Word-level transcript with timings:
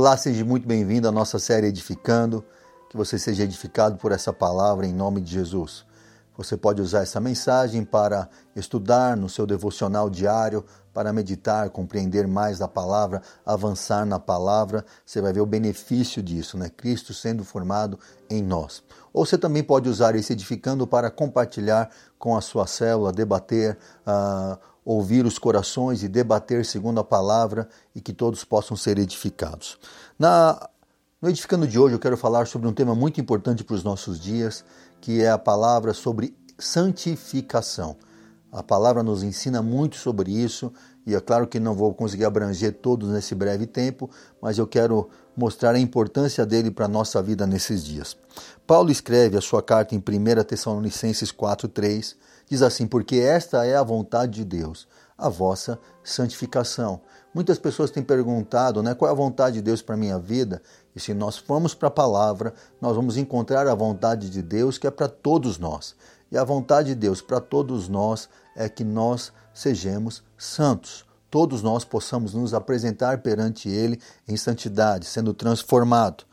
Olá, 0.00 0.16
seja 0.16 0.42
muito 0.46 0.66
bem-vindo 0.66 1.06
à 1.06 1.12
nossa 1.12 1.38
série 1.38 1.66
Edificando. 1.66 2.42
Que 2.88 2.96
você 2.96 3.18
seja 3.18 3.44
edificado 3.44 3.98
por 3.98 4.12
essa 4.12 4.32
palavra 4.32 4.86
em 4.86 4.94
nome 4.94 5.20
de 5.20 5.30
Jesus. 5.30 5.84
Você 6.38 6.56
pode 6.56 6.80
usar 6.80 7.02
essa 7.02 7.20
mensagem 7.20 7.84
para 7.84 8.26
estudar 8.56 9.14
no 9.14 9.28
seu 9.28 9.46
devocional 9.46 10.08
diário, 10.08 10.64
para 10.94 11.12
meditar, 11.12 11.68
compreender 11.68 12.26
mais 12.26 12.58
da 12.58 12.66
palavra, 12.66 13.20
avançar 13.44 14.06
na 14.06 14.18
palavra. 14.18 14.86
Você 15.04 15.20
vai 15.20 15.34
ver 15.34 15.42
o 15.42 15.46
benefício 15.46 16.22
disso, 16.22 16.56
né? 16.56 16.70
Cristo 16.70 17.12
sendo 17.12 17.44
formado 17.44 17.98
em 18.30 18.42
nós. 18.42 18.82
Ou 19.12 19.26
você 19.26 19.36
também 19.36 19.62
pode 19.62 19.86
usar 19.86 20.14
esse 20.14 20.32
edificando 20.32 20.86
para 20.86 21.10
compartilhar 21.10 21.90
com 22.18 22.34
a 22.34 22.40
sua 22.40 22.66
célula, 22.66 23.12
debater, 23.12 23.76
uh, 24.06 24.58
ouvir 24.92 25.24
os 25.24 25.38
corações 25.38 26.02
e 26.02 26.08
debater 26.08 26.64
segundo 26.64 26.98
a 26.98 27.04
palavra 27.04 27.68
e 27.94 28.00
que 28.00 28.12
todos 28.12 28.42
possam 28.42 28.76
ser 28.76 28.98
edificados. 28.98 29.78
Na, 30.18 30.68
no 31.22 31.28
Edificando 31.28 31.64
de 31.64 31.78
hoje 31.78 31.94
eu 31.94 32.00
quero 32.00 32.16
falar 32.16 32.48
sobre 32.48 32.66
um 32.66 32.72
tema 32.72 32.92
muito 32.92 33.20
importante 33.20 33.62
para 33.62 33.76
os 33.76 33.84
nossos 33.84 34.18
dias, 34.18 34.64
que 35.00 35.22
é 35.22 35.30
a 35.30 35.38
palavra 35.38 35.94
sobre 35.94 36.36
santificação. 36.58 37.96
A 38.50 38.64
palavra 38.64 39.00
nos 39.00 39.22
ensina 39.22 39.62
muito 39.62 39.94
sobre 39.94 40.32
isso 40.32 40.72
e 41.06 41.14
é 41.14 41.20
claro 41.20 41.46
que 41.46 41.60
não 41.60 41.72
vou 41.72 41.94
conseguir 41.94 42.24
abranger 42.24 42.72
todos 42.72 43.10
nesse 43.10 43.32
breve 43.32 43.68
tempo, 43.68 44.10
mas 44.42 44.58
eu 44.58 44.66
quero 44.66 45.08
mostrar 45.36 45.76
a 45.76 45.78
importância 45.78 46.44
dele 46.44 46.68
para 46.68 46.86
a 46.86 46.88
nossa 46.88 47.22
vida 47.22 47.46
nesses 47.46 47.84
dias. 47.84 48.16
Paulo 48.66 48.90
escreve 48.90 49.36
a 49.36 49.40
sua 49.40 49.62
carta 49.62 49.94
em 49.94 49.98
1 49.98 50.42
Tessalonicenses 50.42 51.30
4,3, 51.30 52.16
diz 52.50 52.62
assim: 52.62 52.86
Porque 52.86 53.16
esta 53.16 53.64
é 53.64 53.76
a 53.76 53.82
vontade 53.82 54.32
de 54.32 54.44
Deus, 54.44 54.88
a 55.16 55.28
vossa 55.28 55.78
santificação. 56.02 57.00
Muitas 57.32 57.58
pessoas 57.58 57.92
têm 57.92 58.02
perguntado 58.02 58.82
né, 58.82 58.92
qual 58.92 59.08
é 59.08 59.12
a 59.12 59.16
vontade 59.16 59.56
de 59.56 59.62
Deus 59.62 59.80
para 59.80 59.94
a 59.94 59.98
minha 59.98 60.18
vida, 60.18 60.60
e 60.96 60.98
se 60.98 61.14
nós 61.14 61.38
formos 61.38 61.74
para 61.74 61.86
a 61.86 61.92
palavra, 61.92 62.52
nós 62.80 62.96
vamos 62.96 63.16
encontrar 63.16 63.68
a 63.68 63.74
vontade 63.74 64.28
de 64.28 64.42
Deus 64.42 64.76
que 64.76 64.86
é 64.86 64.90
para 64.90 65.08
todos 65.08 65.56
nós. 65.56 65.94
E 66.32 66.36
a 66.36 66.42
vontade 66.42 66.88
de 66.88 66.94
Deus 66.96 67.22
para 67.22 67.40
todos 67.40 67.88
nós 67.88 68.28
é 68.56 68.68
que 68.68 68.82
nós 68.82 69.32
sejamos 69.54 70.22
santos. 70.36 71.04
Todos 71.30 71.62
nós 71.62 71.84
possamos 71.84 72.34
nos 72.34 72.52
apresentar 72.52 73.18
perante 73.18 73.68
Ele 73.68 74.00
em 74.26 74.36
santidade, 74.36 75.06
sendo 75.06 75.32
transformado. 75.32 76.24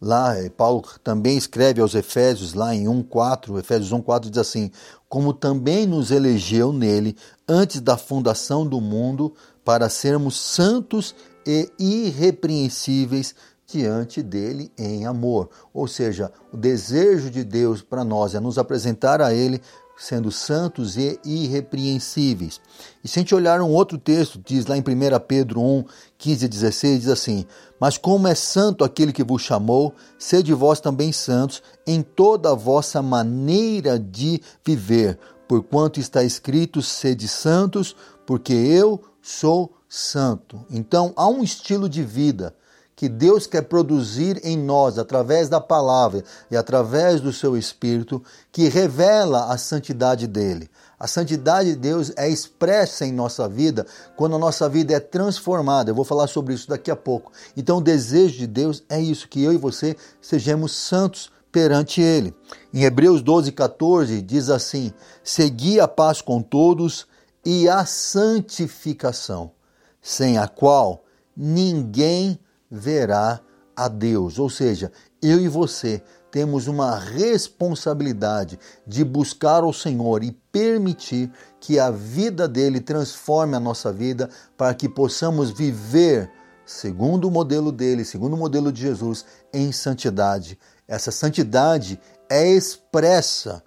Lá, 0.00 0.36
eh, 0.36 0.50
Paulo 0.50 0.84
também 1.02 1.38
escreve 1.38 1.80
aos 1.80 1.94
Efésios, 1.94 2.52
lá 2.52 2.74
em 2.74 2.86
1,4, 2.86 3.58
Efésios 3.58 3.92
1,4 3.92 4.28
diz 4.28 4.38
assim: 4.38 4.70
Como 5.08 5.32
também 5.32 5.86
nos 5.86 6.10
elegeu 6.10 6.72
nele 6.72 7.16
antes 7.48 7.80
da 7.80 7.96
fundação 7.96 8.66
do 8.66 8.80
mundo, 8.80 9.34
para 9.64 9.88
sermos 9.88 10.36
santos 10.36 11.14
e 11.46 11.70
irrepreensíveis 11.78 13.34
diante 13.66 14.22
dele 14.22 14.70
em 14.78 15.06
amor. 15.06 15.50
Ou 15.74 15.88
seja, 15.88 16.30
o 16.52 16.56
desejo 16.56 17.30
de 17.30 17.42
Deus 17.42 17.82
para 17.82 18.04
nós 18.04 18.34
é 18.34 18.40
nos 18.40 18.58
apresentar 18.58 19.20
a 19.20 19.34
Ele 19.34 19.60
sendo 19.96 20.30
santos 20.30 20.96
e 20.96 21.18
irrepreensíveis. 21.24 22.60
E 23.02 23.08
se 23.08 23.18
a 23.18 23.22
gente 23.22 23.34
olhar 23.34 23.60
um 23.60 23.70
outro 23.70 23.96
texto, 23.96 24.40
diz 24.44 24.66
lá 24.66 24.76
em 24.76 24.80
1 24.80 24.84
Pedro 25.26 25.60
1, 25.60 25.84
15 26.18 26.44
e 26.44 26.48
16, 26.48 27.00
diz 27.00 27.08
assim: 27.08 27.46
Mas 27.80 27.96
como 27.96 28.28
é 28.28 28.34
santo 28.34 28.84
aquele 28.84 29.12
que 29.12 29.24
vos 29.24 29.42
chamou, 29.42 29.94
sede 30.18 30.52
vós 30.52 30.80
também 30.80 31.12
santos 31.12 31.62
em 31.86 32.02
toda 32.02 32.50
a 32.50 32.54
vossa 32.54 33.00
maneira 33.00 33.98
de 33.98 34.42
viver, 34.64 35.18
porquanto 35.48 35.98
está 35.98 36.22
escrito: 36.22 36.82
sede 36.82 37.26
santos, 37.26 37.96
porque 38.26 38.52
eu 38.52 39.02
sou 39.22 39.72
santo. 39.88 40.64
Então 40.70 41.12
há 41.16 41.26
um 41.26 41.42
estilo 41.42 41.88
de 41.88 42.02
vida 42.02 42.54
que 42.96 43.10
Deus 43.10 43.46
quer 43.46 43.60
produzir 43.60 44.40
em 44.42 44.56
nós 44.56 44.98
através 44.98 45.50
da 45.50 45.60
palavra 45.60 46.24
e 46.50 46.56
através 46.56 47.20
do 47.20 47.30
seu 47.30 47.54
espírito 47.54 48.24
que 48.50 48.68
revela 48.68 49.52
a 49.52 49.58
santidade 49.58 50.26
dele. 50.26 50.70
A 50.98 51.06
santidade 51.06 51.74
de 51.74 51.76
Deus 51.76 52.10
é 52.16 52.26
expressa 52.26 53.04
em 53.04 53.12
nossa 53.12 53.46
vida 53.46 53.86
quando 54.16 54.34
a 54.34 54.38
nossa 54.38 54.66
vida 54.66 54.94
é 54.94 55.00
transformada. 55.00 55.90
Eu 55.90 55.94
vou 55.94 56.06
falar 56.06 56.26
sobre 56.26 56.54
isso 56.54 56.70
daqui 56.70 56.90
a 56.90 56.96
pouco. 56.96 57.30
Então, 57.54 57.76
o 57.78 57.82
desejo 57.82 58.38
de 58.38 58.46
Deus 58.46 58.82
é 58.88 58.98
isso: 58.98 59.28
que 59.28 59.44
eu 59.44 59.52
e 59.52 59.58
você 59.58 59.94
sejamos 60.22 60.72
santos 60.72 61.30
perante 61.52 62.00
Ele. 62.00 62.34
Em 62.72 62.84
Hebreus 62.84 63.20
12, 63.20 63.52
14, 63.52 64.22
diz 64.22 64.48
assim: 64.48 64.90
Segui 65.22 65.78
a 65.78 65.86
paz 65.86 66.22
com 66.22 66.40
todos 66.40 67.06
e 67.44 67.68
a 67.68 67.84
santificação, 67.84 69.52
sem 70.00 70.38
a 70.38 70.48
qual 70.48 71.04
ninguém 71.36 72.38
verá 72.70 73.40
a 73.74 73.88
Deus. 73.88 74.38
Ou 74.38 74.48
seja, 74.48 74.90
eu 75.22 75.40
e 75.40 75.48
você 75.48 76.02
temos 76.30 76.66
uma 76.66 76.98
responsabilidade 76.98 78.58
de 78.86 79.04
buscar 79.04 79.64
o 79.64 79.72
Senhor 79.72 80.22
e 80.22 80.32
permitir 80.52 81.32
que 81.60 81.78
a 81.78 81.90
vida 81.90 82.46
dele 82.46 82.80
transforme 82.80 83.56
a 83.56 83.60
nossa 83.60 83.92
vida 83.92 84.28
para 84.56 84.74
que 84.74 84.88
possamos 84.88 85.50
viver 85.50 86.30
segundo 86.64 87.28
o 87.28 87.30
modelo 87.30 87.70
dele, 87.70 88.04
segundo 88.04 88.34
o 88.34 88.36
modelo 88.36 88.72
de 88.72 88.82
Jesus, 88.82 89.24
em 89.52 89.70
santidade. 89.70 90.58
Essa 90.88 91.10
santidade 91.10 91.98
é 92.28 92.48
expressa 92.48 93.62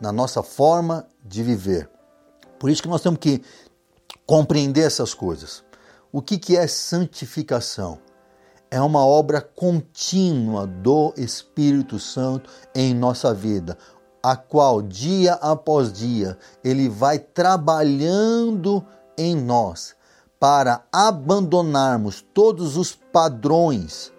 na 0.00 0.12
nossa 0.12 0.42
forma 0.42 1.06
de 1.24 1.42
viver. 1.42 1.88
Por 2.58 2.70
isso 2.70 2.82
que 2.82 2.88
nós 2.88 3.00
temos 3.00 3.18
que 3.18 3.42
compreender 4.26 4.84
essas 4.84 5.14
coisas. 5.14 5.64
O 6.14 6.20
que, 6.20 6.36
que 6.36 6.58
é 6.58 6.66
santificação? 6.66 7.98
É 8.70 8.78
uma 8.82 9.02
obra 9.02 9.40
contínua 9.40 10.66
do 10.66 11.14
Espírito 11.16 11.98
Santo 11.98 12.50
em 12.74 12.94
nossa 12.94 13.32
vida, 13.32 13.78
a 14.22 14.36
qual 14.36 14.82
dia 14.82 15.32
após 15.34 15.90
dia 15.90 16.36
ele 16.62 16.86
vai 16.86 17.18
trabalhando 17.18 18.84
em 19.16 19.34
nós 19.34 19.96
para 20.38 20.84
abandonarmos 20.92 22.22
todos 22.34 22.76
os 22.76 22.94
padrões 22.94 24.12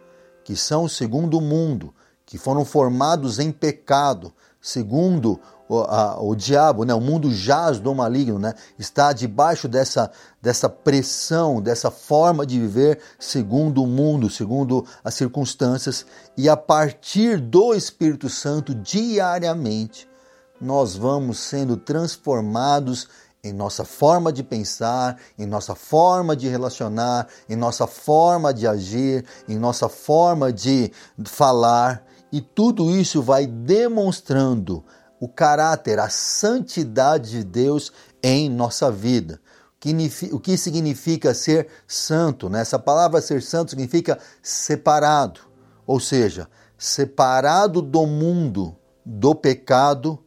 que 0.44 0.56
são 0.56 0.90
segundo 0.90 1.38
o 1.38 1.42
mundo, 1.42 1.94
que 2.26 2.40
foram 2.40 2.66
formados 2.66 3.38
em 3.38 3.52
pecado, 3.52 4.34
segundo 4.60 5.40
o, 5.68 5.80
a, 5.80 6.22
o 6.22 6.36
diabo, 6.36 6.84
né, 6.84 6.94
o 6.94 7.00
mundo 7.00 7.32
jaz 7.34 7.80
do 7.80 7.94
maligno, 7.94 8.38
né, 8.38 8.54
está 8.78 9.14
debaixo 9.14 9.68
dessa, 9.68 10.12
dessa 10.42 10.70
pressão, 10.70 11.62
dessa 11.62 11.90
forma 11.90 12.46
de 12.46 12.60
viver 12.60 13.00
segundo 13.20 13.84
o 13.84 13.88
mundo, 13.88 14.30
segundo 14.30 14.86
as 15.04 15.14
circunstâncias, 15.14 16.06
e 16.38 16.50
a 16.50 16.58
partir 16.58 17.40
do 17.40 17.74
Espírito 17.74 18.30
Santo, 18.30 18.76
diariamente, 18.76 20.08
nós 20.60 20.96
vamos 20.96 21.40
sendo 21.40 21.76
transformados 21.76 23.08
em 23.44 23.52
nossa 23.52 23.84
forma 23.84 24.32
de 24.32 24.42
pensar, 24.42 25.18
em 25.38 25.46
nossa 25.46 25.76
forma 25.76 26.34
de 26.34 26.48
relacionar, 26.48 27.28
em 27.50 27.58
nossa 27.58 27.86
forma 27.86 28.54
de 28.54 28.66
agir, 28.66 29.26
em 29.50 29.58
nossa 29.58 29.90
forma 29.90 30.54
de 30.54 30.90
falar, 31.26 32.06
e 32.32 32.40
tudo 32.40 32.90
isso 32.90 33.22
vai 33.22 33.46
demonstrando 33.46 34.84
o 35.24 35.28
caráter, 35.30 36.00
a 36.00 36.10
santidade 36.10 37.30
de 37.30 37.46
Deus 37.46 37.94
em 38.22 38.50
nossa 38.50 38.92
vida. 38.92 39.40
O 40.34 40.40
que 40.40 40.58
significa 40.58 41.34
ser 41.34 41.70
santo? 41.88 42.50
Né? 42.50 42.60
Essa 42.60 42.78
palavra 42.78 43.22
ser 43.22 43.42
santo 43.42 43.70
significa 43.70 44.20
separado, 44.42 45.40
ou 45.88 45.98
seja, 45.98 46.50
separado 46.78 47.82
do 47.82 48.06
mundo, 48.06 48.76
do 49.06 49.34
pecado 49.34 50.22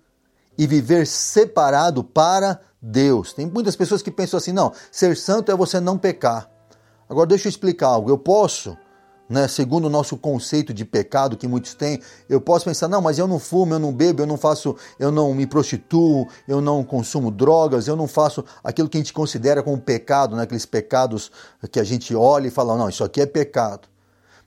e 0.56 0.66
viver 0.66 1.06
separado 1.06 2.02
para 2.02 2.58
Deus. 2.81 3.34
Tem 3.34 3.44
muitas 3.44 3.76
pessoas 3.76 4.00
que 4.00 4.10
pensam 4.10 4.38
assim: 4.38 4.52
não, 4.52 4.72
ser 4.90 5.14
santo 5.14 5.52
é 5.52 5.54
você 5.54 5.78
não 5.78 5.98
pecar. 5.98 6.50
Agora 7.06 7.26
deixa 7.26 7.48
eu 7.48 7.50
explicar 7.50 7.88
algo. 7.88 8.08
Eu 8.08 8.16
posso 8.16 8.75
né, 9.28 9.49
segundo 9.49 9.87
o 9.87 9.90
nosso 9.90 10.17
conceito 10.17 10.73
de 10.73 10.84
pecado 10.84 11.37
que 11.37 11.49
muitos 11.49 11.75
têm, 11.75 12.00
eu 12.28 12.40
posso 12.40 12.64
pensar, 12.64 12.88
não, 12.88 13.00
mas 13.00 13.19
eu 13.19 13.26
não 13.26 13.38
fumo, 13.38 13.75
eu 13.75 13.78
não 13.78 13.93
bebo, 13.93 14.23
eu 14.23 14.26
não 14.26 14.37
faço, 14.37 14.76
eu 14.99 15.11
não 15.11 15.34
me 15.34 15.46
prostituo, 15.46 16.28
eu 16.46 16.61
não 16.61 16.84
consumo 16.84 17.31
drogas, 17.31 17.88
eu 17.88 17.96
não 17.96 18.06
faço 18.06 18.44
aquilo 18.62 18.88
que 18.88 18.96
a 18.96 19.00
gente 19.00 19.12
considera 19.12 19.62
como 19.62 19.78
pecado, 19.78 20.37
né, 20.37 20.43
aqueles 20.43 20.67
pecados 20.67 21.31
que 21.70 21.81
a 21.81 21.84
gente 21.84 22.14
olha 22.14 22.46
e 22.46 22.50
fala, 22.50 22.76
não, 22.76 22.88
isso 22.88 23.02
aqui 23.02 23.20
é 23.20 23.26
pecado. 23.26 23.88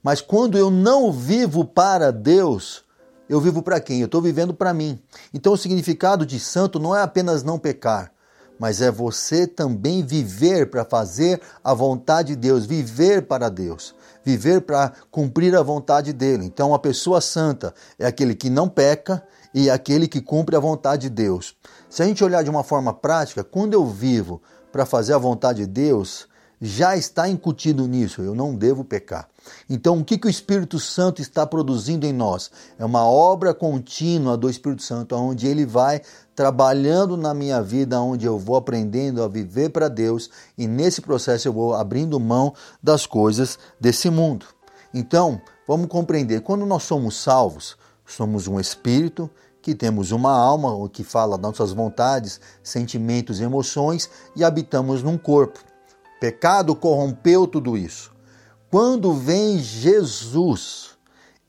Mas 0.02 0.22
quando 0.22 0.58
eu 0.58 0.72
não 0.72 1.12
vivo 1.12 1.66
para 1.66 2.10
Deus, 2.12 2.86
eu 3.28 3.42
vivo 3.42 3.62
para 3.62 3.82
quem? 3.82 4.00
Eu 4.00 4.06
estou 4.06 4.22
vivendo 4.22 4.54
para 4.54 4.74
mim. 4.74 4.98
Então 5.34 5.54
o 5.54 5.58
significado 5.58 6.26
de 6.26 6.40
santo 6.40 6.80
não 6.80 6.96
é 6.96 7.02
apenas 7.02 7.44
não 7.44 7.60
pecar, 7.60 8.14
mas 8.58 8.82
é 8.82 8.90
você 8.90 9.46
também 9.46 10.06
viver 10.06 10.70
para 10.70 10.86
fazer 10.86 11.42
a 11.62 11.74
vontade 11.74 12.30
de 12.30 12.38
Deus, 12.38 12.66
viver 12.66 13.24
para 13.24 13.50
Deus 13.50 13.94
viver 14.24 14.62
para 14.62 14.92
cumprir 15.12 15.56
a 15.56 15.62
vontade 15.62 16.14
dele. 16.14 16.46
Então, 16.46 16.74
a 16.74 16.80
pessoa 16.80 17.22
santa 17.22 17.74
é 17.98 18.06
aquele 18.06 18.36
que 18.36 18.50
não 18.50 18.68
peca 18.68 19.24
e 19.54 19.70
é 19.70 19.72
aquele 19.72 20.08
que 20.08 20.22
cumpre 20.22 20.56
a 20.56 20.60
vontade 20.60 21.04
de 21.04 21.10
Deus. 21.10 21.56
Se 21.90 22.04
a 22.04 22.06
gente 22.06 22.24
olhar 22.24 22.44
de 22.44 22.50
uma 22.50 22.64
forma 22.64 22.94
prática, 22.94 23.44
quando 23.44 23.74
eu 23.74 23.86
vivo 23.86 24.42
para 24.72 24.86
fazer 24.86 25.14
a 25.14 25.18
vontade 25.18 25.66
de 25.66 25.68
Deus, 25.68 26.28
já 26.62 26.98
está 26.98 27.30
incutido 27.30 27.88
nisso, 27.88 28.22
eu 28.22 28.36
não 28.36 28.54
devo 28.54 28.84
pecar. 28.84 29.30
Então, 29.70 30.00
o 30.00 30.04
que, 30.04 30.18
que 30.18 30.28
o 30.28 30.30
Espírito 30.30 30.78
Santo 30.78 31.22
está 31.22 31.46
produzindo 31.48 32.06
em 32.06 32.12
nós? 32.12 32.52
É 32.78 32.84
uma 32.84 33.04
obra 33.06 33.54
contínua 33.54 34.36
do 34.36 34.50
Espírito 34.50 34.84
Santo, 34.84 35.16
onde 35.16 35.48
ele 35.48 35.66
vai 35.66 36.02
trabalhando 36.36 37.16
na 37.16 37.34
minha 37.34 37.62
vida, 37.62 38.00
onde 38.02 38.26
eu 38.26 38.38
vou 38.38 38.56
aprendendo 38.56 39.24
a 39.24 39.28
viver 39.28 39.70
para 39.70 39.88
Deus 39.88 40.30
e 40.58 40.68
nesse 40.68 41.02
processo 41.02 41.48
eu 41.48 41.54
vou 41.54 41.74
abrindo 41.74 42.20
mão 42.20 42.54
das 42.84 43.06
coisas 43.06 43.58
desse 43.80 44.10
mundo. 44.10 44.46
Então, 44.94 45.42
vamos 45.68 45.88
compreender: 45.88 46.42
quando 46.42 46.66
nós 46.66 46.84
somos 46.84 47.16
salvos, 47.16 47.78
somos 48.06 48.48
um 48.48 48.60
espírito 48.60 49.30
que 49.62 49.76
temos 49.76 50.12
uma 50.12 50.32
alma 50.32 50.90
que 50.90 51.04
fala 51.04 51.38
nossas 51.38 51.72
vontades, 51.72 52.40
sentimentos 52.64 53.40
e 53.40 53.44
emoções 53.44 54.10
e 54.36 54.44
habitamos 54.44 55.04
num 55.04 55.18
corpo. 55.18 55.69
Pecado 56.20 56.76
corrompeu 56.76 57.48
tudo 57.48 57.78
isso. 57.78 58.12
Quando 58.70 59.14
vem 59.14 59.58
Jesus, 59.58 60.90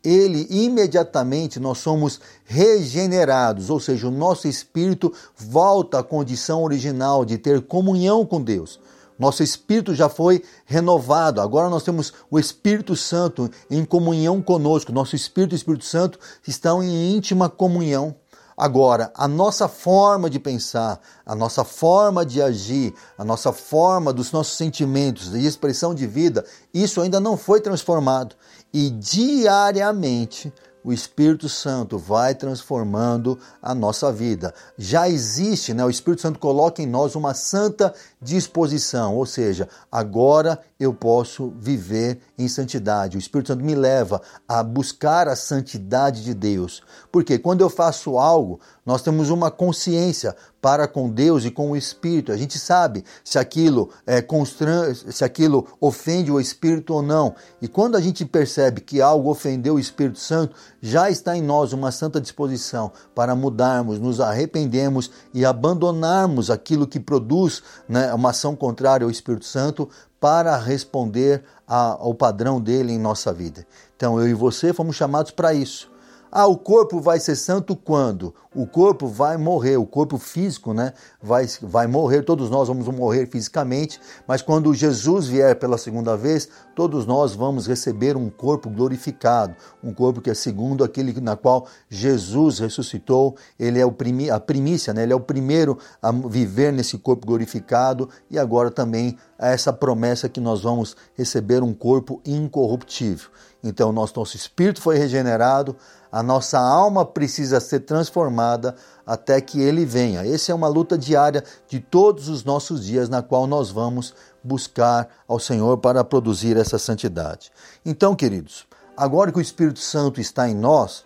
ele 0.02 0.46
imediatamente 0.48 1.60
nós 1.60 1.78
somos 1.78 2.20
regenerados, 2.44 3.68
ou 3.68 3.78
seja, 3.78 4.08
o 4.08 4.10
nosso 4.10 4.48
espírito 4.48 5.12
volta 5.36 5.98
à 5.98 6.02
condição 6.02 6.62
original 6.62 7.24
de 7.24 7.36
ter 7.36 7.60
comunhão 7.62 8.24
com 8.24 8.40
Deus. 8.40 8.80
Nosso 9.18 9.42
espírito 9.42 9.94
já 9.94 10.08
foi 10.08 10.42
renovado. 10.64 11.42
Agora 11.42 11.68
nós 11.68 11.82
temos 11.82 12.10
o 12.30 12.38
Espírito 12.38 12.96
Santo 12.96 13.50
em 13.70 13.84
comunhão 13.84 14.40
conosco. 14.40 14.92
Nosso 14.92 15.14
espírito 15.14 15.52
e 15.52 15.56
o 15.56 15.58
Espírito 15.58 15.84
Santo 15.84 16.18
estão 16.48 16.82
em 16.82 17.14
íntima 17.14 17.50
comunhão. 17.50 18.16
Agora, 18.60 19.10
a 19.14 19.26
nossa 19.26 19.68
forma 19.68 20.28
de 20.28 20.38
pensar, 20.38 21.00
a 21.24 21.34
nossa 21.34 21.64
forma 21.64 22.26
de 22.26 22.42
agir, 22.42 22.92
a 23.16 23.24
nossa 23.24 23.54
forma 23.54 24.12
dos 24.12 24.32
nossos 24.32 24.54
sentimentos 24.54 25.34
e 25.34 25.46
expressão 25.46 25.94
de 25.94 26.06
vida, 26.06 26.44
isso 26.74 27.00
ainda 27.00 27.18
não 27.18 27.38
foi 27.38 27.62
transformado. 27.62 28.36
E 28.70 28.90
diariamente 28.90 30.52
o 30.84 30.92
Espírito 30.92 31.48
Santo 31.48 31.96
vai 31.96 32.34
transformando 32.34 33.38
a 33.62 33.74
nossa 33.74 34.12
vida. 34.12 34.52
Já 34.76 35.08
existe, 35.08 35.72
né? 35.72 35.82
O 35.82 35.88
Espírito 35.88 36.20
Santo 36.20 36.38
coloca 36.38 36.82
em 36.82 36.86
nós 36.86 37.14
uma 37.14 37.32
santa 37.32 37.94
disposição, 38.20 39.16
ou 39.16 39.24
seja, 39.24 39.70
agora 39.90 40.60
eu 40.80 40.94
posso 40.94 41.52
viver 41.58 42.20
em 42.38 42.48
santidade. 42.48 43.18
O 43.18 43.20
Espírito 43.20 43.48
Santo 43.48 43.62
me 43.62 43.74
leva 43.74 44.22
a 44.48 44.62
buscar 44.62 45.28
a 45.28 45.36
santidade 45.36 46.24
de 46.24 46.32
Deus. 46.32 46.82
Porque 47.12 47.38
quando 47.38 47.60
eu 47.60 47.68
faço 47.68 48.18
algo, 48.18 48.58
nós 48.84 49.02
temos 49.02 49.28
uma 49.28 49.50
consciência 49.50 50.34
para 50.60 50.88
com 50.88 51.08
Deus 51.08 51.44
e 51.44 51.50
com 51.50 51.70
o 51.70 51.76
Espírito. 51.76 52.32
A 52.32 52.36
gente 52.36 52.58
sabe 52.58 53.04
se 53.22 53.38
aquilo 53.38 53.90
é 54.06 54.22
constran... 54.22 54.94
se 54.94 55.22
aquilo 55.22 55.66
ofende 55.80 56.32
o 56.32 56.40
Espírito 56.40 56.94
ou 56.94 57.02
não. 57.02 57.34
E 57.60 57.68
quando 57.68 57.96
a 57.96 58.00
gente 58.00 58.24
percebe 58.24 58.80
que 58.80 59.02
algo 59.02 59.30
ofendeu 59.30 59.74
o 59.74 59.78
Espírito 59.78 60.18
Santo, 60.18 60.56
já 60.80 61.10
está 61.10 61.36
em 61.36 61.42
nós 61.42 61.74
uma 61.74 61.92
santa 61.92 62.20
disposição 62.20 62.90
para 63.14 63.34
mudarmos, 63.34 63.98
nos 63.98 64.18
arrependermos 64.18 65.10
e 65.34 65.44
abandonarmos 65.44 66.50
aquilo 66.50 66.86
que 66.86 66.98
produz 66.98 67.62
né, 67.86 68.12
uma 68.14 68.30
ação 68.30 68.56
contrária 68.56 69.04
ao 69.04 69.10
Espírito 69.10 69.44
Santo 69.44 69.88
para 70.20 70.56
responder 70.58 71.42
ao 71.66 72.14
padrão 72.14 72.60
dele 72.60 72.92
em 72.92 72.98
nossa 72.98 73.32
vida. 73.32 73.66
Então 73.96 74.20
eu 74.20 74.28
e 74.28 74.34
você 74.34 74.72
fomos 74.72 74.94
chamados 74.94 75.30
para 75.30 75.54
isso 75.54 75.90
ah, 76.32 76.46
o 76.46 76.56
corpo 76.56 77.00
vai 77.00 77.18
ser 77.18 77.34
santo 77.34 77.74
quando? 77.74 78.32
O 78.54 78.64
corpo 78.64 79.08
vai 79.08 79.36
morrer, 79.36 79.76
o 79.76 79.86
corpo 79.86 80.16
físico, 80.16 80.72
né? 80.72 80.92
Vai, 81.20 81.46
vai 81.60 81.88
morrer, 81.88 82.22
todos 82.22 82.48
nós 82.48 82.68
vamos 82.68 82.86
morrer 82.86 83.26
fisicamente, 83.26 84.00
mas 84.28 84.40
quando 84.40 84.72
Jesus 84.72 85.26
vier 85.26 85.56
pela 85.56 85.76
segunda 85.76 86.16
vez, 86.16 86.48
todos 86.76 87.04
nós 87.04 87.34
vamos 87.34 87.66
receber 87.66 88.16
um 88.16 88.30
corpo 88.30 88.70
glorificado, 88.70 89.56
um 89.82 89.92
corpo 89.92 90.20
que 90.20 90.30
é 90.30 90.34
segundo 90.34 90.84
aquele 90.84 91.20
na 91.20 91.36
qual 91.36 91.66
Jesus 91.88 92.60
ressuscitou, 92.60 93.36
ele 93.58 93.80
é 93.80 93.86
o 93.86 93.92
primi, 93.92 94.30
a 94.30 94.38
primícia, 94.38 94.94
né? 94.94 95.02
Ele 95.02 95.12
é 95.12 95.16
o 95.16 95.20
primeiro 95.20 95.78
a 96.00 96.12
viver 96.12 96.72
nesse 96.72 96.96
corpo 96.98 97.26
glorificado 97.26 98.08
e 98.30 98.38
agora 98.38 98.70
também 98.70 99.18
essa 99.48 99.72
promessa 99.72 100.28
que 100.28 100.40
nós 100.40 100.60
vamos 100.60 100.94
receber 101.14 101.62
um 101.62 101.72
corpo 101.72 102.20
incorruptível. 102.26 103.30
Então, 103.62 103.92
nosso, 103.92 104.18
nosso 104.18 104.36
espírito 104.36 104.80
foi 104.82 104.98
regenerado, 104.98 105.76
a 106.12 106.22
nossa 106.22 106.58
alma 106.58 107.04
precisa 107.04 107.60
ser 107.60 107.80
transformada 107.80 108.74
até 109.06 109.40
que 109.40 109.60
ele 109.60 109.84
venha. 109.84 110.26
Essa 110.26 110.52
é 110.52 110.54
uma 110.54 110.68
luta 110.68 110.98
diária 110.98 111.44
de 111.68 111.80
todos 111.80 112.28
os 112.28 112.44
nossos 112.44 112.84
dias, 112.84 113.08
na 113.08 113.22
qual 113.22 113.46
nós 113.46 113.70
vamos 113.70 114.14
buscar 114.42 115.08
ao 115.28 115.38
Senhor 115.38 115.78
para 115.78 116.04
produzir 116.04 116.56
essa 116.56 116.78
santidade. 116.78 117.50
Então, 117.84 118.14
queridos, 118.14 118.66
agora 118.96 119.30
que 119.32 119.38
o 119.38 119.42
Espírito 119.42 119.80
Santo 119.80 120.20
está 120.20 120.48
em 120.48 120.54
nós, 120.54 121.04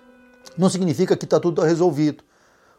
não 0.57 0.69
significa 0.69 1.17
que 1.17 1.25
está 1.25 1.39
tudo 1.39 1.63
resolvido 1.63 2.25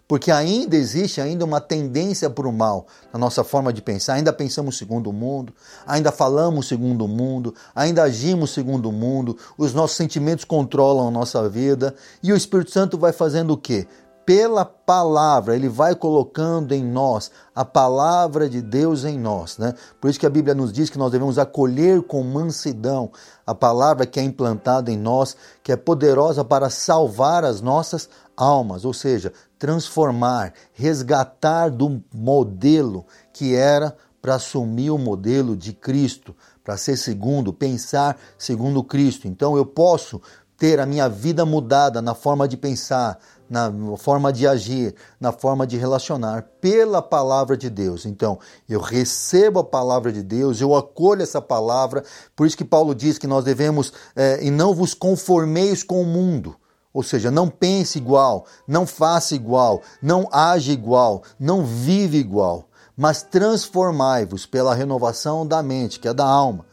porque 0.08 0.32
ainda 0.32 0.76
existe 0.76 1.20
ainda 1.20 1.44
uma 1.46 1.60
tendência 1.60 2.30
para 2.30 2.48
o 2.48 2.54
mal 2.54 2.88
na 3.12 3.20
nossa 3.20 3.44
forma 3.44 3.74
de 3.74 3.82
pensar, 3.82 4.14
ainda 4.14 4.32
pensamos 4.32 4.78
segundo 4.78 5.10
o 5.10 5.14
mundo, 5.14 5.54
ainda 5.86 6.12
falamos 6.12 6.68
segundo 6.68 7.06
o 7.06 7.08
mundo, 7.08 7.54
ainda 7.74 8.04
agimos 8.04 8.52
segundo 8.52 8.90
o 8.90 8.92
mundo, 8.92 9.38
os 9.58 9.74
nossos 9.74 9.98
sentimentos 9.98 10.46
controlam 10.46 11.08
a 11.08 11.12
nossa 11.12 11.48
vida 11.50 11.96
e 12.22 12.32
o 12.32 12.38
Espírito 12.38 12.72
Santo 12.72 12.98
vai 12.98 13.12
fazendo 13.12 13.54
o 13.54 13.58
quê? 13.58 13.88
pela 14.26 14.66
palavra, 14.66 15.56
ele 15.56 15.70
vai 15.70 15.94
colocando 15.94 16.74
em 16.74 16.84
nós 16.84 17.30
a 17.54 17.64
palavra 17.64 18.50
de 18.50 18.60
Deus 18.60 19.06
em 19.06 19.20
nós, 19.20 19.60
né? 19.60 19.76
Por 20.02 20.10
isso 20.10 20.20
que 20.20 20.26
a 20.26 20.30
Bíblia 20.32 20.56
nos 20.56 20.74
diz 20.74 20.90
que 20.90 20.98
nós 20.98 21.12
devemos 21.12 21.38
acolher 21.38 22.02
com 22.02 22.24
mansidão 22.24 23.12
a 23.46 23.54
palavra 23.54 24.06
que 24.06 24.20
é 24.20 24.24
implantada 24.24 24.92
em 24.92 24.98
nós, 24.98 25.38
que 25.64 25.72
é 25.72 25.76
poderosa 25.76 26.44
para 26.44 26.72
salvar 26.72 27.46
as 27.46 27.62
nossas 27.62 28.10
almas, 28.36 28.84
ou 28.84 28.94
seja, 28.94 29.32
transformar, 29.58 30.54
resgatar 30.74 31.70
do 31.70 32.04
modelo 32.14 33.06
que 33.34 33.56
era 33.56 33.96
para 34.22 34.36
assumir 34.36 34.90
o 34.90 34.98
modelo 34.98 35.56
de 35.56 35.72
Cristo, 35.72 36.36
para 36.64 36.78
ser 36.78 36.98
segundo, 36.98 37.54
pensar 37.54 38.18
segundo 38.38 38.84
Cristo. 38.84 39.28
Então 39.28 39.56
eu 39.56 39.66
posso 39.66 40.22
ter 40.58 40.80
a 40.80 40.86
minha 40.86 41.08
vida 41.08 41.46
mudada 41.46 42.02
na 42.02 42.16
forma 42.16 42.48
de 42.48 42.58
pensar, 42.58 43.20
na 43.50 43.72
forma 43.98 44.32
de 44.32 44.48
agir, 44.48 44.96
na 45.20 45.32
forma 45.32 45.68
de 45.68 45.78
relacionar 45.78 46.44
pela 46.60 47.02
palavra 47.02 47.56
de 47.58 47.70
Deus. 47.70 48.06
Então, 48.06 48.40
eu 48.68 48.80
recebo 48.80 49.60
a 49.60 49.64
palavra 49.64 50.12
de 50.12 50.24
Deus, 50.24 50.62
eu 50.62 50.76
acolho 50.76 51.22
essa 51.22 51.42
palavra, 51.42 52.04
por 52.36 52.48
isso 52.48 52.58
que 52.58 52.66
Paulo 52.66 52.96
diz 52.96 53.18
que 53.18 53.28
nós 53.28 53.44
devemos, 53.44 53.94
é, 54.16 54.44
e 54.44 54.50
não 54.50 54.74
vos 54.74 54.94
conformeis 54.94 55.84
com 55.84 56.02
o 56.02 56.06
mundo. 56.06 56.56
Ou 56.96 57.04
seja, 57.04 57.30
não 57.30 57.50
pense 57.50 57.98
igual, 57.98 58.46
não 58.66 58.88
faça 58.88 59.36
igual, 59.36 59.82
não 60.02 60.30
age 60.32 60.72
igual, 60.72 61.24
não 61.38 61.66
vive 61.66 62.18
igual, 62.18 62.70
mas 62.96 63.22
transformai-vos 63.22 64.46
pela 64.46 64.74
renovação 64.74 65.46
da 65.46 65.62
mente, 65.62 66.00
que 66.00 66.08
é 66.08 66.14
da 66.14 66.26
alma. 66.26 66.66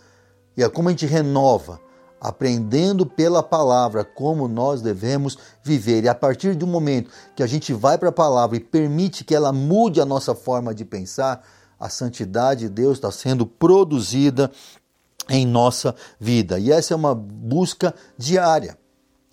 E 0.56 0.62
é 0.62 0.68
como 0.68 0.88
a 0.88 0.92
gente 0.92 1.06
renova 1.06 1.80
aprendendo 2.20 3.04
pela 3.04 3.42
palavra 3.42 4.04
como 4.04 4.46
nós 4.46 4.80
devemos 4.80 5.36
viver. 5.60 6.04
E 6.04 6.08
a 6.08 6.14
partir 6.14 6.54
do 6.54 6.68
momento 6.68 7.10
que 7.34 7.42
a 7.42 7.46
gente 7.48 7.72
vai 7.72 7.98
para 7.98 8.10
a 8.10 8.12
palavra 8.12 8.56
e 8.56 8.60
permite 8.60 9.24
que 9.24 9.34
ela 9.34 9.52
mude 9.52 10.00
a 10.00 10.06
nossa 10.06 10.36
forma 10.36 10.72
de 10.72 10.84
pensar, 10.84 11.44
a 11.80 11.88
santidade 11.88 12.60
de 12.60 12.68
Deus 12.68 12.98
está 12.98 13.10
sendo 13.10 13.44
produzida 13.44 14.52
em 15.28 15.44
nossa 15.44 15.96
vida. 16.20 16.60
E 16.60 16.70
essa 16.70 16.94
é 16.94 16.96
uma 16.96 17.12
busca 17.12 17.92
diária. 18.16 18.80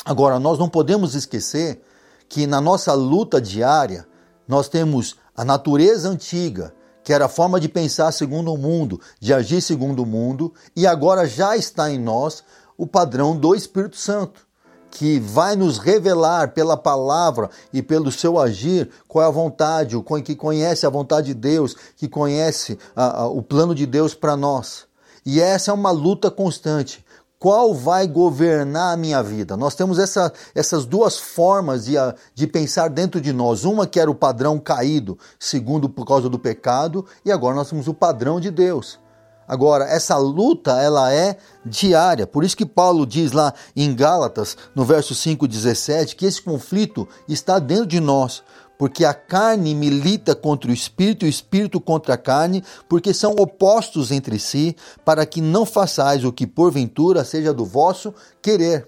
Agora, 0.09 0.39
nós 0.39 0.57
não 0.57 0.67
podemos 0.67 1.13
esquecer 1.13 1.83
que 2.27 2.47
na 2.47 2.59
nossa 2.59 2.95
luta 2.95 3.39
diária, 3.39 4.07
nós 4.47 4.67
temos 4.67 5.15
a 5.37 5.45
natureza 5.45 6.09
antiga, 6.09 6.73
que 7.03 7.13
era 7.13 7.25
a 7.25 7.29
forma 7.29 7.59
de 7.59 7.69
pensar 7.69 8.11
segundo 8.11 8.51
o 8.51 8.57
mundo, 8.57 8.99
de 9.19 9.35
agir 9.35 9.61
segundo 9.61 10.01
o 10.01 10.07
mundo, 10.07 10.51
e 10.75 10.87
agora 10.87 11.27
já 11.27 11.55
está 11.55 11.91
em 11.91 11.99
nós 11.99 12.43
o 12.75 12.87
padrão 12.87 13.37
do 13.37 13.53
Espírito 13.53 13.97
Santo, 13.97 14.47
que 14.89 15.19
vai 15.19 15.55
nos 15.55 15.77
revelar 15.77 16.53
pela 16.55 16.75
palavra 16.75 17.47
e 17.71 17.83
pelo 17.83 18.11
seu 18.11 18.39
agir 18.39 18.89
qual 19.07 19.23
é 19.23 19.27
a 19.27 19.31
vontade, 19.31 19.95
o 19.95 20.01
que 20.23 20.35
conhece 20.35 20.87
a 20.87 20.89
vontade 20.89 21.27
de 21.27 21.33
Deus, 21.35 21.75
que 21.95 22.07
conhece 22.07 22.79
a, 22.95 23.21
a, 23.21 23.27
o 23.27 23.43
plano 23.43 23.75
de 23.75 23.85
Deus 23.85 24.15
para 24.15 24.35
nós. 24.35 24.87
E 25.23 25.39
essa 25.39 25.69
é 25.69 25.73
uma 25.75 25.91
luta 25.91 26.31
constante. 26.31 27.05
Qual 27.39 27.73
vai 27.73 28.05
governar 28.05 28.93
a 28.93 28.97
minha 28.97 29.23
vida? 29.23 29.55
Nós 29.55 29.73
temos 29.73 29.97
essa, 29.97 30.31
essas 30.53 30.85
duas 30.85 31.17
formas 31.17 31.85
de, 31.85 31.93
de 32.35 32.45
pensar 32.45 32.89
dentro 32.89 33.21
de 33.21 33.31
nós. 33.31 33.63
Uma 33.63 33.87
que 33.87 33.97
era 33.97 34.11
o 34.11 34.15
padrão 34.15 34.59
caído, 34.59 35.17
segundo 35.39 35.87
por 35.87 36.05
causa 36.05 36.27
do 36.27 36.37
pecado, 36.37 37.05
e 37.23 37.31
agora 37.31 37.55
nós 37.55 37.69
temos 37.69 37.87
o 37.87 37.93
padrão 37.93 38.41
de 38.41 38.51
Deus. 38.51 38.99
Agora, 39.47 39.85
essa 39.85 40.17
luta, 40.17 40.81
ela 40.81 41.13
é 41.13 41.37
diária. 41.65 42.27
Por 42.27 42.43
isso 42.43 42.57
que 42.57 42.65
Paulo 42.65 43.05
diz 43.05 43.31
lá 43.31 43.53
em 43.73 43.95
Gálatas, 43.95 44.57
no 44.75 44.83
verso 44.83 45.15
5:17, 45.15 46.17
que 46.17 46.25
esse 46.25 46.41
conflito 46.41 47.07
está 47.27 47.57
dentro 47.57 47.87
de 47.87 48.01
nós, 48.01 48.43
porque 48.79 49.03
a 49.03 49.13
carne 49.13 49.75
milita 49.75 50.33
contra 50.33 50.71
o 50.71 50.73
espírito 50.73 51.25
e 51.25 51.27
o 51.27 51.29
espírito 51.29 51.81
contra 51.81 52.13
a 52.13 52.17
carne, 52.17 52.63
porque 52.87 53.13
são 53.13 53.33
opostos 53.33 54.09
entre 54.09 54.39
si, 54.39 54.73
para 55.03 55.25
que 55.25 55.41
não 55.41 55.65
façais 55.65 56.23
o 56.23 56.31
que 56.31 56.47
porventura 56.47 57.25
seja 57.25 57.53
do 57.53 57.65
vosso 57.65 58.13
querer. 58.41 58.87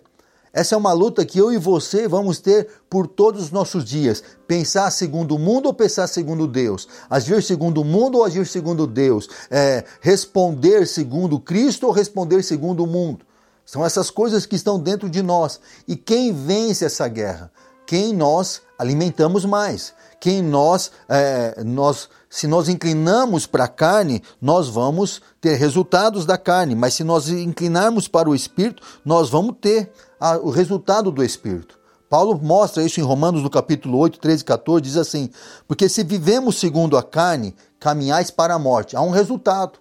Essa 0.54 0.76
é 0.76 0.78
uma 0.78 0.94
luta 0.94 1.26
que 1.26 1.38
eu 1.38 1.52
e 1.52 1.58
você 1.58 2.08
vamos 2.08 2.40
ter 2.40 2.70
por 2.90 3.06
todos 3.06 3.44
os 3.44 3.52
nossos 3.52 3.84
dias. 3.84 4.24
Pensar 4.48 4.90
segundo 4.92 5.36
o 5.36 5.40
mundo 5.40 5.66
ou 5.66 5.74
pensar 5.74 6.08
segundo 6.08 6.48
Deus? 6.48 6.88
Agir 7.10 7.44
segundo 7.44 7.82
o 7.82 7.86
mundo 7.86 8.20
ou 8.20 8.24
agir 8.24 8.48
segundo 8.48 8.88
Deus? 8.88 9.28
É, 9.50 9.84
responder 10.00 10.88
segundo 10.88 11.38
Cristo 11.38 11.88
ou 11.88 11.92
responder 11.92 12.44
segundo 12.44 12.86
o 12.86 12.88
mundo? 12.88 13.26
São 13.66 13.86
essas 13.86 14.10
coisas 14.10 14.46
que 14.46 14.56
estão 14.56 14.80
dentro 14.80 15.10
de 15.10 15.22
nós. 15.22 15.60
E 15.86 15.98
quem 15.98 16.32
vence 16.32 16.86
essa 16.86 17.10
guerra? 17.10 17.52
Quem 17.86 18.14
nós 18.14 18.62
alimentamos 18.82 19.46
mais? 19.46 19.94
Quem 20.20 20.42
nós, 20.42 20.92
é, 21.08 21.64
nós 21.64 22.10
se 22.30 22.48
nós 22.48 22.68
inclinamos 22.68 23.46
para 23.46 23.66
a 23.66 23.68
carne, 23.68 24.24
nós 24.42 24.70
vamos 24.70 25.22
ter 25.40 25.56
resultados 25.56 26.26
da 26.26 26.38
carne, 26.38 26.76
mas 26.76 26.94
se 26.94 27.04
nós 27.04 27.30
inclinarmos 27.30 28.08
para 28.08 28.30
o 28.30 28.34
espírito, 28.34 28.82
nós 29.06 29.30
vamos 29.30 29.56
ter 29.62 29.92
a, 30.20 30.38
o 30.38 30.50
resultado 30.50 31.12
do 31.12 31.24
espírito. 31.24 31.80
Paulo 32.10 32.40
mostra 32.42 32.84
isso 32.84 33.00
em 33.00 33.04
Romanos 33.04 33.44
no 33.44 33.50
capítulo 33.50 33.98
8, 33.98 34.20
13 34.20 34.42
e 34.42 34.46
14, 34.46 34.82
diz 34.82 34.98
assim: 34.98 35.30
Porque 35.68 35.88
se 35.88 36.04
vivemos 36.04 36.60
segundo 36.60 36.98
a 36.98 37.04
carne, 37.04 37.56
caminhais 37.80 38.32
para 38.32 38.56
a 38.56 38.60
morte. 38.60 38.96
Há 38.96 39.02
um 39.02 39.12
resultado. 39.12 39.80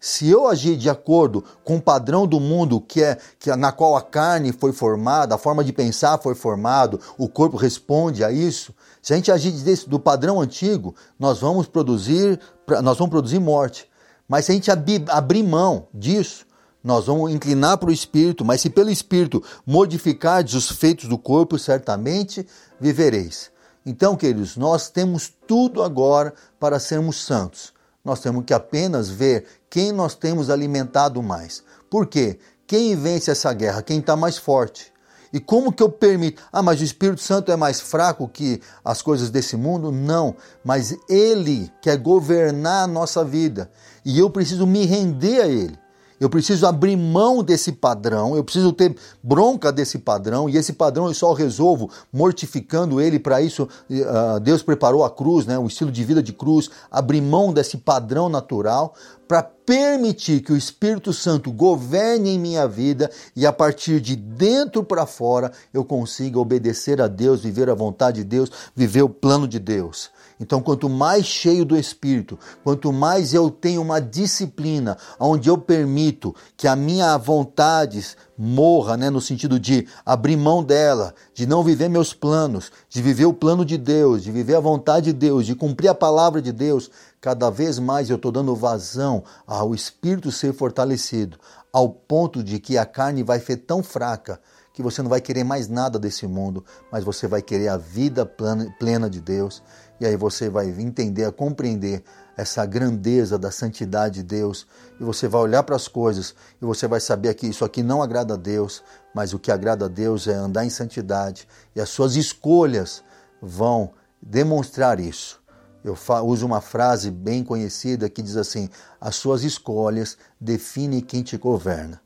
Se 0.00 0.28
eu 0.28 0.46
agir 0.46 0.76
de 0.76 0.88
acordo 0.88 1.42
com 1.64 1.76
o 1.76 1.82
padrão 1.82 2.24
do 2.24 2.38
mundo 2.38 2.80
que 2.80 3.02
é, 3.02 3.18
que 3.38 3.50
é 3.50 3.56
na 3.56 3.72
qual 3.72 3.96
a 3.96 4.02
carne 4.02 4.52
foi 4.52 4.72
formada, 4.72 5.34
a 5.34 5.38
forma 5.38 5.64
de 5.64 5.72
pensar 5.72 6.18
foi 6.18 6.36
formado, 6.36 7.00
o 7.18 7.28
corpo 7.28 7.56
responde 7.56 8.22
a 8.22 8.30
isso. 8.30 8.72
Se 9.02 9.12
a 9.12 9.16
gente 9.16 9.32
agir 9.32 9.50
desse, 9.50 9.88
do 9.88 9.98
padrão 9.98 10.40
antigo, 10.40 10.94
nós 11.18 11.40
vamos 11.40 11.66
produzir, 11.66 12.38
nós 12.82 12.96
vamos 12.96 13.10
produzir 13.10 13.40
morte. 13.40 13.90
Mas 14.28 14.44
se 14.44 14.52
a 14.52 14.54
gente 14.54 14.70
abrir 15.10 15.42
mão 15.42 15.88
disso, 15.92 16.46
nós 16.84 17.06
vamos 17.06 17.32
inclinar 17.32 17.76
para 17.78 17.88
o 17.88 17.92
espírito, 17.92 18.44
mas 18.44 18.60
se 18.60 18.70
pelo 18.70 18.90
espírito 18.90 19.42
modificardes 19.66 20.54
os 20.54 20.70
feitos 20.70 21.08
do 21.08 21.18
corpo, 21.18 21.58
certamente 21.58 22.46
vivereis. 22.80 23.50
Então, 23.84 24.16
queridos, 24.16 24.56
nós 24.56 24.90
temos 24.90 25.32
tudo 25.46 25.82
agora 25.82 26.32
para 26.60 26.78
sermos 26.78 27.16
santos. 27.16 27.72
Nós 28.04 28.20
temos 28.20 28.44
que 28.44 28.54
apenas 28.54 29.08
ver 29.08 29.44
quem 29.68 29.92
nós 29.92 30.14
temos 30.14 30.50
alimentado 30.50 31.22
mais. 31.22 31.62
Por 31.90 32.06
quê? 32.06 32.38
Quem 32.66 32.94
vence 32.94 33.30
essa 33.30 33.52
guerra? 33.52 33.82
Quem 33.82 33.98
está 33.98 34.14
mais 34.14 34.38
forte. 34.38 34.92
E 35.32 35.38
como 35.38 35.72
que 35.72 35.82
eu 35.82 35.90
permito? 35.90 36.42
Ah, 36.52 36.62
mas 36.62 36.80
o 36.80 36.84
Espírito 36.84 37.20
Santo 37.20 37.52
é 37.52 37.56
mais 37.56 37.80
fraco 37.80 38.28
que 38.28 38.62
as 38.84 39.02
coisas 39.02 39.30
desse 39.30 39.56
mundo? 39.56 39.92
Não, 39.92 40.34
mas 40.64 40.96
ele 41.08 41.70
quer 41.82 41.98
governar 41.98 42.84
a 42.84 42.86
nossa 42.86 43.24
vida. 43.24 43.70
E 44.04 44.18
eu 44.18 44.30
preciso 44.30 44.66
me 44.66 44.86
render 44.86 45.40
a 45.42 45.46
ele. 45.46 45.78
Eu 46.20 46.28
preciso 46.28 46.66
abrir 46.66 46.96
mão 46.96 47.42
desse 47.42 47.72
padrão, 47.72 48.36
eu 48.36 48.42
preciso 48.42 48.72
ter 48.72 48.96
bronca 49.22 49.70
desse 49.70 49.98
padrão, 49.98 50.48
e 50.48 50.56
esse 50.56 50.72
padrão 50.72 51.06
eu 51.06 51.14
só 51.14 51.32
resolvo 51.32 51.90
mortificando 52.12 53.00
ele. 53.00 53.18
Para 53.18 53.40
isso, 53.40 53.68
uh, 53.90 54.40
Deus 54.40 54.62
preparou 54.62 55.04
a 55.04 55.10
cruz, 55.10 55.46
né, 55.46 55.58
o 55.58 55.66
estilo 55.66 55.92
de 55.92 56.04
vida 56.04 56.22
de 56.22 56.32
cruz, 56.32 56.70
abrir 56.90 57.20
mão 57.20 57.52
desse 57.52 57.76
padrão 57.76 58.28
natural 58.28 58.94
para 59.28 59.42
permitir 59.42 60.40
que 60.40 60.52
o 60.52 60.56
Espírito 60.56 61.12
Santo 61.12 61.52
governe 61.52 62.30
em 62.30 62.38
minha 62.38 62.66
vida 62.66 63.10
e 63.36 63.46
a 63.46 63.52
partir 63.52 64.00
de 64.00 64.16
dentro 64.16 64.82
para 64.82 65.04
fora 65.04 65.52
eu 65.72 65.84
consiga 65.84 66.38
obedecer 66.38 67.02
a 67.02 67.06
Deus, 67.06 67.42
viver 67.42 67.68
a 67.68 67.74
vontade 67.74 68.22
de 68.22 68.24
Deus, 68.24 68.50
viver 68.74 69.02
o 69.02 69.10
plano 69.10 69.46
de 69.46 69.58
Deus. 69.58 70.10
Então, 70.40 70.60
quanto 70.60 70.88
mais 70.88 71.26
cheio 71.26 71.64
do 71.64 71.76
Espírito, 71.76 72.38
quanto 72.62 72.92
mais 72.92 73.34
eu 73.34 73.50
tenho 73.50 73.82
uma 73.82 74.00
disciplina 74.00 74.96
onde 75.18 75.48
eu 75.48 75.58
permito 75.58 76.34
que 76.56 76.68
a 76.68 76.76
minha 76.76 77.16
vontade 77.16 78.04
morra, 78.36 78.96
né, 78.96 79.10
no 79.10 79.20
sentido 79.20 79.58
de 79.58 79.88
abrir 80.06 80.36
mão 80.36 80.62
dela, 80.62 81.12
de 81.34 81.44
não 81.44 81.64
viver 81.64 81.88
meus 81.88 82.14
planos, 82.14 82.70
de 82.88 83.02
viver 83.02 83.26
o 83.26 83.34
plano 83.34 83.64
de 83.64 83.76
Deus, 83.76 84.22
de 84.22 84.30
viver 84.30 84.54
a 84.54 84.60
vontade 84.60 85.06
de 85.06 85.12
Deus, 85.12 85.44
de 85.44 85.56
cumprir 85.56 85.88
a 85.88 85.94
palavra 85.94 86.40
de 86.40 86.52
Deus, 86.52 86.88
cada 87.20 87.50
vez 87.50 87.80
mais 87.80 88.08
eu 88.08 88.16
estou 88.16 88.30
dando 88.30 88.54
vazão 88.54 89.24
ao 89.44 89.74
Espírito 89.74 90.30
ser 90.30 90.52
fortalecido, 90.52 91.36
ao 91.72 91.88
ponto 91.88 92.44
de 92.44 92.60
que 92.60 92.78
a 92.78 92.86
carne 92.86 93.24
vai 93.24 93.40
ser 93.40 93.56
tão 93.56 93.82
fraca 93.82 94.40
que 94.72 94.82
você 94.82 95.02
não 95.02 95.10
vai 95.10 95.20
querer 95.20 95.42
mais 95.42 95.66
nada 95.66 95.98
desse 95.98 96.24
mundo, 96.24 96.64
mas 96.92 97.02
você 97.02 97.26
vai 97.26 97.42
querer 97.42 97.66
a 97.66 97.76
vida 97.76 98.24
plena 98.24 99.10
de 99.10 99.20
Deus. 99.20 99.60
E 100.00 100.06
aí 100.06 100.16
você 100.16 100.48
vai 100.48 100.68
entender, 100.68 101.30
compreender 101.32 102.02
essa 102.36 102.64
grandeza 102.64 103.36
da 103.36 103.50
santidade 103.50 104.16
de 104.16 104.22
Deus. 104.22 104.66
E 105.00 105.04
você 105.04 105.26
vai 105.26 105.40
olhar 105.40 105.62
para 105.64 105.74
as 105.74 105.88
coisas 105.88 106.34
e 106.62 106.64
você 106.64 106.86
vai 106.86 107.00
saber 107.00 107.34
que 107.34 107.46
isso 107.46 107.64
aqui 107.64 107.82
não 107.82 108.02
agrada 108.02 108.34
a 108.34 108.36
Deus, 108.36 108.82
mas 109.12 109.32
o 109.34 109.38
que 109.38 109.50
agrada 109.50 109.86
a 109.86 109.88
Deus 109.88 110.28
é 110.28 110.34
andar 110.34 110.64
em 110.64 110.70
santidade. 110.70 111.48
E 111.74 111.80
as 111.80 111.88
suas 111.88 112.14
escolhas 112.14 113.02
vão 113.42 113.90
demonstrar 114.22 115.00
isso. 115.00 115.40
Eu 115.84 115.96
uso 116.24 116.44
uma 116.44 116.60
frase 116.60 117.10
bem 117.10 117.42
conhecida 117.42 118.08
que 118.08 118.22
diz 118.22 118.36
assim: 118.36 118.68
as 119.00 119.16
suas 119.16 119.42
escolhas 119.42 120.16
definem 120.40 121.00
quem 121.00 121.22
te 121.22 121.36
governa. 121.36 122.00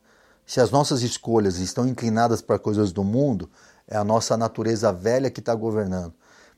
Se 0.46 0.61
as 0.61 0.70
nossas 0.70 1.02
escolhas 1.02 1.58
estão 1.58 1.87
inclinadas 1.87 2.42
para 2.42 2.58
coisas 2.58 2.92
do 2.92 3.02
mundo, 3.02 3.49
é 3.88 3.96
a 3.96 4.04
nossa 4.04 4.37
natureza 4.37 4.92
velha 4.92 5.30
que 5.30 5.40
está 5.40 5.54
governando. 5.54 6.14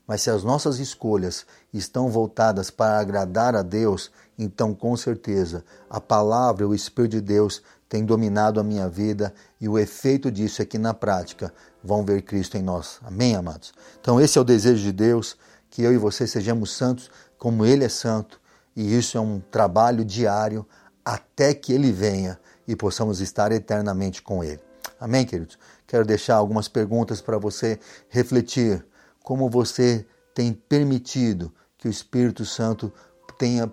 Mas 0.07 0.21
se 0.21 0.29
as 0.29 0.43
nossas 0.43 0.77
escolhas 0.79 1.45
estão 1.73 2.09
voltadas 2.09 2.69
para 2.69 2.99
agradar 2.99 3.55
a 3.55 3.61
Deus, 3.61 4.11
então 4.37 4.73
com 4.73 4.95
certeza 4.95 5.63
a 5.89 5.99
palavra, 5.99 6.67
o 6.67 6.75
Espírito 6.75 7.13
de 7.13 7.21
Deus 7.21 7.63
tem 7.89 8.05
dominado 8.05 8.59
a 8.59 8.63
minha 8.63 8.89
vida 8.89 9.33
e 9.59 9.67
o 9.67 9.79
efeito 9.79 10.31
disso 10.31 10.61
é 10.61 10.65
que 10.65 10.77
na 10.77 10.93
prática 10.93 11.53
vão 11.83 12.03
ver 12.03 12.21
Cristo 12.21 12.57
em 12.57 12.61
nós. 12.61 12.99
Amém, 13.03 13.35
amados? 13.35 13.73
Então 13.99 14.19
esse 14.19 14.37
é 14.37 14.41
o 14.41 14.45
desejo 14.45 14.83
de 14.83 14.91
Deus, 14.91 15.37
que 15.69 15.81
eu 15.81 15.93
e 15.93 15.97
você 15.97 16.27
sejamos 16.27 16.75
santos 16.75 17.09
como 17.37 17.65
Ele 17.65 17.83
é 17.83 17.89
santo, 17.89 18.39
e 18.75 18.97
isso 18.97 19.17
é 19.17 19.21
um 19.21 19.39
trabalho 19.39 20.03
diário 20.03 20.65
até 21.03 21.53
que 21.53 21.73
Ele 21.73 21.91
venha 21.91 22.39
e 22.67 22.75
possamos 22.75 23.21
estar 23.21 23.51
eternamente 23.51 24.21
com 24.21 24.43
Ele. 24.43 24.59
Amém, 24.99 25.25
queridos? 25.25 25.57
Quero 25.85 26.05
deixar 26.05 26.35
algumas 26.35 26.67
perguntas 26.67 27.21
para 27.21 27.37
você 27.37 27.79
refletir. 28.09 28.85
Como 29.25 29.49
você 29.49 30.05
tem 30.35 30.53
permitido 30.53 31.51
que 31.79 31.87
o 31.87 31.91
Espírito 31.91 32.45
Santo 32.45 32.93
tenha 33.39 33.67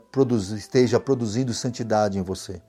esteja 0.56 0.98
produzindo 0.98 1.52
santidade 1.52 2.18
em 2.18 2.22
você? 2.22 2.62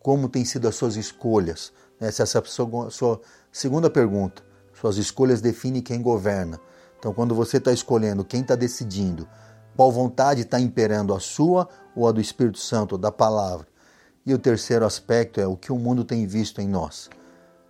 Como 0.00 0.28
têm 0.28 0.44
sido 0.44 0.66
as 0.66 0.74
suas 0.74 0.96
escolhas? 0.96 1.72
Essa 2.00 2.22
é 2.22 2.24
a 2.24 2.44
sua, 2.44 2.90
sua 2.90 3.20
segunda 3.52 3.88
pergunta. 3.88 4.42
Suas 4.74 4.96
escolhas 4.96 5.40
definem 5.40 5.80
quem 5.80 6.02
governa. 6.02 6.58
Então, 6.98 7.14
quando 7.14 7.32
você 7.32 7.58
está 7.58 7.72
escolhendo 7.72 8.24
quem 8.24 8.40
está 8.40 8.56
decidindo, 8.56 9.28
qual 9.76 9.92
vontade 9.92 10.40
está 10.40 10.58
imperando, 10.58 11.14
a 11.14 11.20
sua 11.20 11.68
ou 11.94 12.08
a 12.08 12.12
do 12.12 12.20
Espírito 12.20 12.58
Santo, 12.58 12.98
da 12.98 13.12
palavra? 13.12 13.68
E 14.26 14.34
o 14.34 14.38
terceiro 14.38 14.84
aspecto 14.84 15.40
é 15.40 15.46
o 15.46 15.56
que 15.56 15.70
o 15.70 15.78
mundo 15.78 16.02
tem 16.02 16.26
visto 16.26 16.60
em 16.60 16.66
nós. 16.66 17.08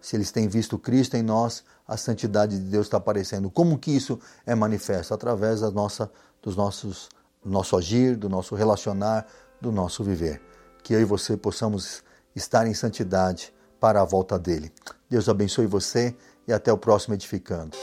Se 0.06 0.14
eles 0.14 0.30
têm 0.30 0.46
visto 0.46 0.78
Cristo 0.78 1.16
em 1.16 1.22
nós, 1.24 1.64
a 1.84 1.96
santidade 1.96 2.56
de 2.56 2.70
Deus 2.70 2.86
está 2.86 2.96
aparecendo. 2.96 3.50
Como 3.50 3.76
que 3.76 3.90
isso 3.90 4.20
é 4.46 4.54
manifesto? 4.54 5.12
Através 5.12 5.62
da 5.62 5.70
nossa, 5.72 6.08
dos 6.40 6.54
nossos, 6.54 7.08
do 7.42 7.50
nosso 7.50 7.76
agir, 7.76 8.14
do 8.14 8.28
nosso 8.28 8.54
relacionar, 8.54 9.26
do 9.60 9.72
nosso 9.72 10.04
viver. 10.04 10.40
Que 10.84 10.94
eu 10.94 11.00
e 11.00 11.04
você 11.04 11.36
possamos 11.36 12.04
estar 12.36 12.68
em 12.68 12.72
santidade 12.72 13.52
para 13.80 14.00
a 14.00 14.04
volta 14.04 14.38
dele. 14.38 14.72
Deus 15.10 15.28
abençoe 15.28 15.66
você 15.66 16.14
e 16.46 16.52
até 16.52 16.72
o 16.72 16.78
próximo 16.78 17.14
Edificando. 17.14 17.76